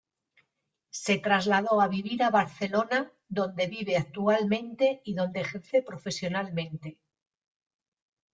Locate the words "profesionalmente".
5.83-6.97